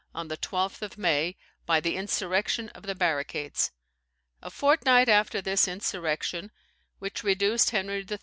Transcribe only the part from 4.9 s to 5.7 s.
after this